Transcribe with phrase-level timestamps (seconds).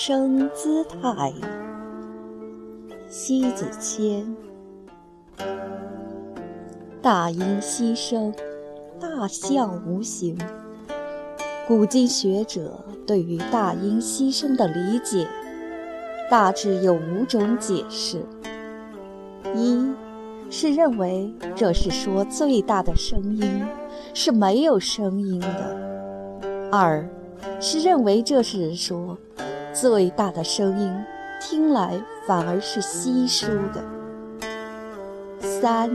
[0.00, 1.34] 声姿态。
[3.08, 4.36] 西子谦，
[7.02, 8.32] 大音希声，
[9.00, 10.38] 大象无形。
[11.66, 15.26] 古今学者对于大音希声的理解，
[16.30, 18.24] 大致有五种解释：
[19.52, 19.84] 一
[20.48, 23.64] 是认为这是说最大的声音
[24.14, 25.48] 是没有声音的；
[26.70, 27.04] 二
[27.58, 29.18] 是认为这是说
[29.80, 30.92] 最大的声音。
[31.40, 33.80] 听来反而是稀疏的。
[35.40, 35.88] 三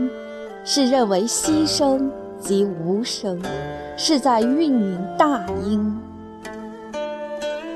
[0.64, 3.42] 是认为息声即无声，
[3.98, 6.00] 是在运营大音。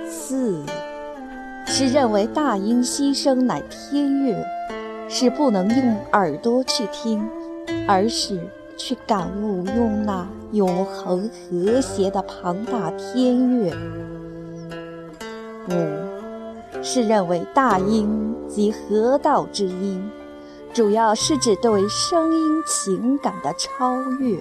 [0.09, 0.64] 四
[1.66, 4.45] 是认为大音希声乃天乐，
[5.10, 7.30] 是不能用耳朵去听，
[7.86, 8.39] 而是
[8.78, 13.76] 去感悟用那永恒和谐的庞大天乐。
[15.70, 16.84] 五。
[16.84, 20.10] 是认为大音即合道之音，
[20.73, 24.38] 主要是指对声音情感的超越。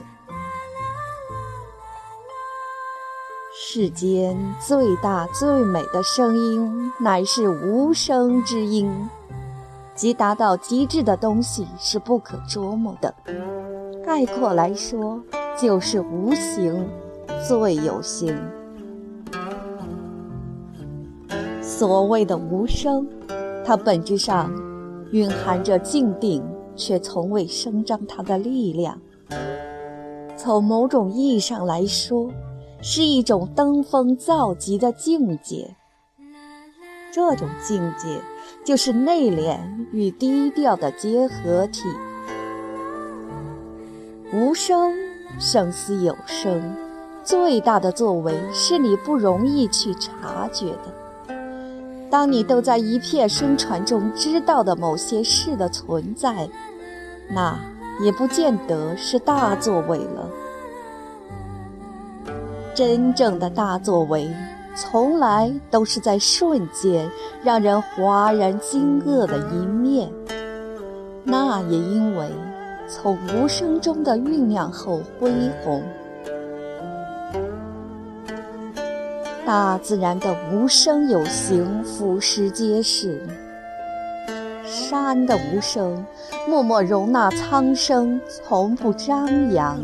[3.54, 9.08] 世间最大最美的声音，乃是无声之音，
[9.94, 13.14] 即达到极致的东西是不可捉摸的。
[14.04, 15.20] 概括来说，
[15.58, 16.86] 就是无形
[17.48, 18.36] 最有形。
[21.78, 23.06] 所谓的无声，
[23.62, 24.50] 它本质上
[25.10, 26.42] 蕴含着静定，
[26.74, 28.98] 却从未声张它的力量。
[30.38, 32.30] 从某种意义上来说，
[32.80, 35.76] 是一种登峰造极的境界。
[37.12, 38.22] 这种境界
[38.64, 39.58] 就是内敛
[39.92, 41.82] 与低调的结合体。
[44.32, 44.94] 无声
[45.38, 46.74] 胜似有声，
[47.22, 51.05] 最大的作为是你不容易去察觉的。
[52.10, 56.48] 当你都在一片声传中知道的某些事的存在，
[57.28, 57.58] 那
[58.00, 60.28] 也不见得是大作为了。
[62.74, 64.30] 真正的大作为，
[64.76, 67.10] 从来都是在瞬间
[67.42, 70.10] 让人哗然惊愕的一面。
[71.24, 72.30] 那也因为
[72.88, 75.32] 从无声中的酝酿后恢
[75.64, 75.82] 宏。
[79.46, 83.16] 大自然的无声有形，俯拾皆是；
[84.64, 86.04] 山的无声，
[86.48, 89.76] 默默容纳苍生，从不张扬；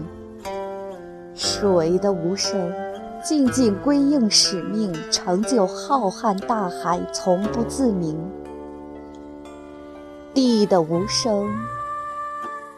[1.37, 2.73] 水的无声，
[3.23, 8.17] 静静归应使命，成就浩瀚大海，从不自鸣；
[10.35, 11.49] 地的无声，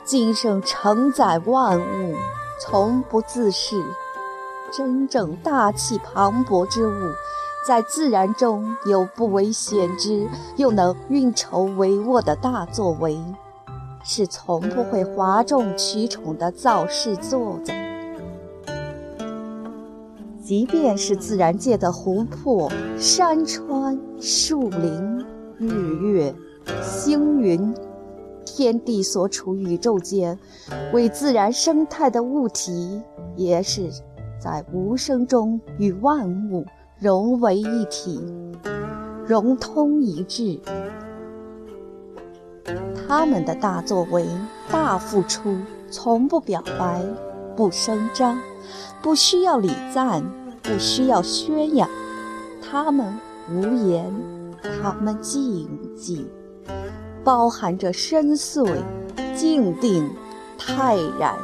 [0.05, 2.15] 今生承载万物，
[2.61, 3.83] 从不自恃。
[4.77, 7.13] 真正大气磅礴之物，
[7.65, 10.27] 在自然中有不为显之，
[10.57, 13.17] 又能运筹帷幄的大作为，
[14.03, 17.73] 是从不会哗众取宠的造势作的。
[20.43, 25.25] 即便是自然界的湖泊、山川、树林、
[25.57, 26.35] 日月、
[26.83, 27.73] 星云，
[28.45, 30.37] 天地所处宇宙间
[30.93, 33.01] 为自然生态的物体，
[33.37, 33.89] 也是。
[34.45, 36.67] 在无声中与万物
[36.99, 38.23] 融为一体，
[39.27, 40.61] 融通一致。
[43.09, 44.27] 他们的大作为、
[44.71, 45.57] 大付出，
[45.91, 47.03] 从不表白，
[47.57, 48.39] 不声张，
[49.03, 50.23] 不需要礼赞，
[50.63, 51.89] 不需要宣扬。
[52.61, 53.19] 他们
[53.51, 54.13] 无言，
[54.61, 55.67] 他们静
[55.97, 56.27] 寂，
[57.25, 58.77] 包含着深邃、
[59.35, 60.07] 静定、
[60.59, 61.35] 泰然。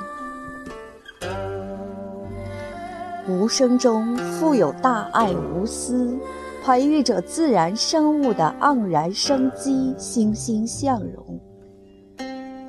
[3.31, 6.19] 无声中富有大爱无私，
[6.65, 11.41] 培育着自然生物的盎然生机，欣欣向荣。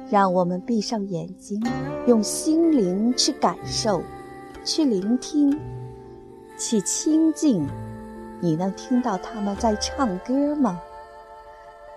[0.10, 1.60] 让我们闭上眼睛，
[2.06, 4.02] 用心灵去感受，
[4.64, 5.60] 去聆听，
[6.60, 7.66] 去亲近。
[8.40, 10.80] 你能听到他们在唱歌吗？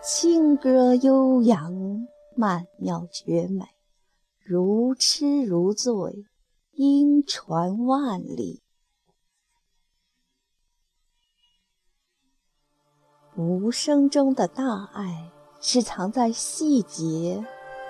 [0.02, 3.64] 清歌悠扬，曼妙绝美，
[4.42, 5.92] 如痴如醉。
[6.76, 8.60] 音传万里，
[13.36, 15.30] 无声中的大爱
[15.60, 17.44] 是藏在细节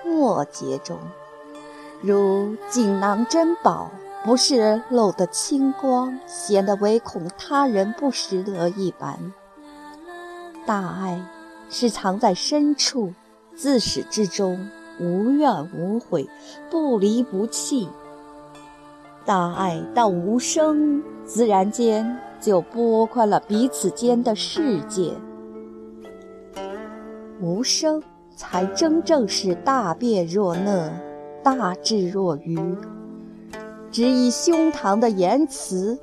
[0.05, 0.99] 末节中，
[2.03, 3.89] 如锦囊珍宝，
[4.23, 9.33] 不是露得清光，显得唯恐他人不识得一般。
[10.67, 11.27] 大爱
[11.71, 13.15] 是藏在深处，
[13.55, 16.29] 自始至终无怨无悔，
[16.69, 17.89] 不离不弃。
[19.25, 25.11] 大爱到无声，自然间就拨宽了彼此间的世界。
[27.41, 28.03] 无声，
[28.35, 30.91] 才真正是大辩若讷，
[31.43, 32.59] 大智若愚。
[33.91, 35.97] 直以胸膛的言辞，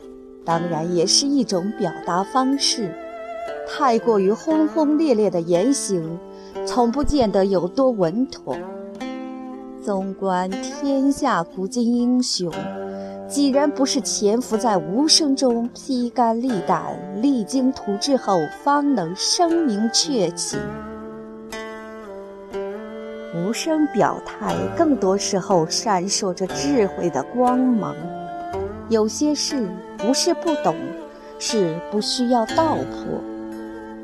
[0.45, 2.93] 当然也是一种表达方式。
[3.69, 6.19] 太过于轰轰烈烈的言行，
[6.67, 8.57] 从不见得有多稳妥。
[9.81, 12.53] 纵观天下古今英雄，
[13.33, 16.83] 几人不是潜伏在无声中披肝沥胆、
[17.23, 20.59] 励精图治后，方能声名鹊起？
[23.35, 27.97] 无声表态，更多时候闪烁着智慧的光芒。
[28.91, 30.77] 有些事不是不懂，
[31.39, 33.19] 是不需要道破。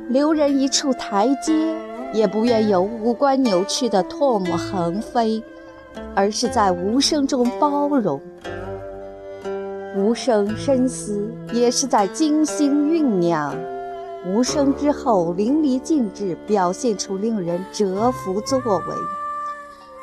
[0.09, 1.77] 留人一处台阶，
[2.15, 5.43] 也不愿有五官扭曲的唾沫横飞，
[6.15, 8.19] 而是在无声中包容。
[9.99, 13.53] 无声深思，也是在精心酝酿。
[14.29, 18.95] 无声之后，淋漓尽致表现出令人折服作为。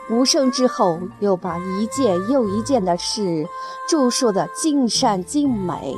[0.10, 3.48] 无声之后，又把一件又一件的事
[3.88, 5.96] 著述的尽善尽美。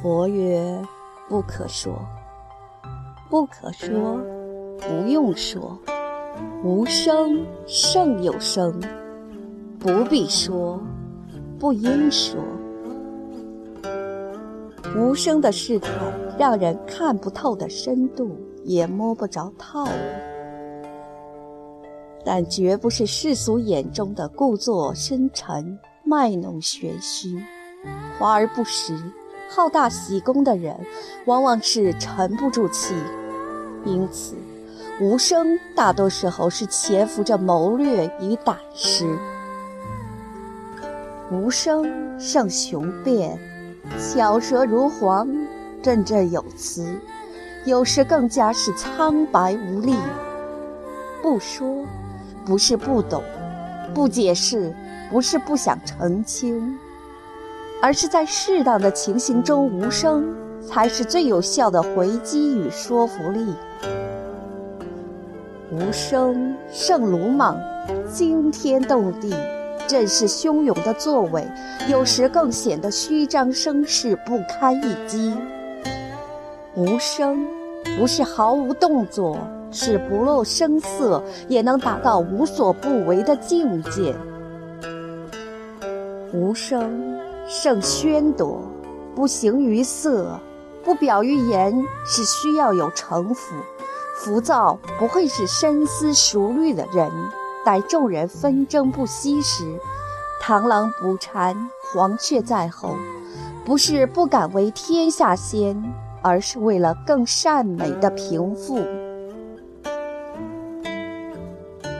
[0.00, 0.80] 佛曰：
[1.28, 1.92] 不可说，
[3.28, 4.20] 不可说，
[4.78, 5.76] 不用说。
[6.62, 8.80] 无声胜有声，
[9.84, 10.80] 不必说，
[11.58, 12.40] 不应说。
[14.96, 15.90] 无声的事态，
[16.38, 18.34] 让人看不透的深度。
[18.64, 19.90] 也摸不着套路，
[22.24, 27.44] 但绝不是世俗眼中的故作深沉、卖弄玄虚、
[28.18, 28.98] 华而不实、
[29.50, 30.74] 好大喜功的人，
[31.26, 32.94] 往往是沉不住气。
[33.84, 34.34] 因此，
[34.98, 39.06] 无声大多时候是潜伏着谋略与胆识。
[41.34, 41.84] 无声
[42.16, 43.36] 胜雄辩，
[43.98, 45.28] 巧舌如簧，
[45.82, 46.86] 振振有词。
[47.64, 49.96] 有时更加是苍白无力。
[51.20, 51.84] 不说，
[52.44, 53.20] 不是不懂；
[53.92, 54.72] 不解释，
[55.10, 56.78] 不是不想澄清，
[57.82, 60.24] 而是在适当的情形中无声，
[60.64, 63.54] 才是最有效的回击与说服力。
[65.72, 67.58] 无声胜鲁莽，
[68.12, 69.34] 惊天动地，
[69.86, 71.46] 阵势汹涌的作为，
[71.88, 75.34] 有时更显得虚张声势，不堪一击。
[76.74, 77.46] 无声，
[77.98, 79.38] 不是毫无动作，
[79.70, 84.14] 是不露声色也能达到无所不为的境界。
[86.32, 87.16] 无声
[87.46, 88.60] 胜喧夺，
[89.14, 90.38] 不形于色，
[90.82, 91.72] 不表于言，
[92.04, 93.54] 是需要有城府。
[94.16, 97.10] 浮躁不会是深思熟虑的人。
[97.64, 99.64] 待众人纷争不息时，
[100.42, 101.56] 螳螂捕蝉，
[101.92, 102.96] 黄雀在后，
[103.64, 105.82] 不是不敢为天下先。
[106.26, 108.78] 而是为了更善美的平复。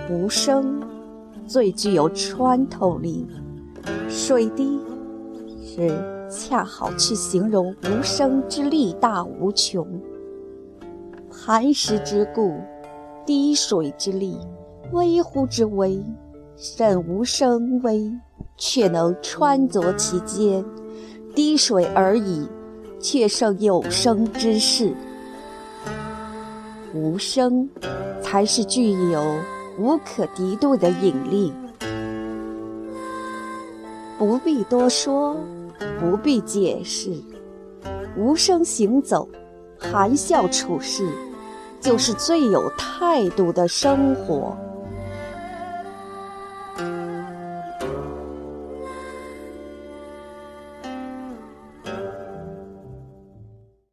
[0.08, 0.82] 无声
[1.46, 3.28] 最具有穿透力，
[4.08, 4.80] 水滴
[5.62, 9.86] 是恰好去形容无声之力大无穷。
[11.30, 12.62] 磐石之固，
[13.26, 14.38] 滴水之力，
[14.94, 16.02] 微乎之微，
[16.56, 18.10] 甚无声微，
[18.56, 20.64] 却能穿凿其间。
[21.34, 22.48] 滴水而已。
[23.00, 24.94] 却胜有声之事，
[26.94, 27.68] 无声
[28.22, 29.22] 才是具有
[29.78, 31.52] 无可敌对的引力。
[34.16, 35.36] 不必多说，
[36.00, 37.12] 不必解释，
[38.16, 39.28] 无声行走，
[39.78, 41.06] 含笑处事，
[41.82, 44.56] 就是最有态度的生活。